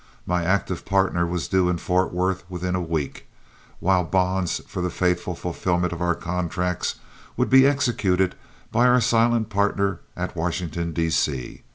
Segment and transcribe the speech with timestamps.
[0.25, 3.27] My active partner was due in Fort Worth within a week,
[3.79, 6.95] while bonds for the faithful fulfillment of our contracts
[7.37, 8.33] would be executed
[8.71, 11.61] by our silent partner at Washington, D.C.